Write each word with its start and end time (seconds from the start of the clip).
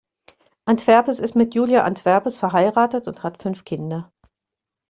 Antwerpes 0.65 1.19
ist 1.19 1.35
mit 1.35 1.53
Julia 1.53 1.83
Antwerpes 1.83 2.39
verheiratet 2.39 3.07
und 3.07 3.21
hat 3.21 3.39
fünf 3.43 3.65
Kinder. 3.65 4.11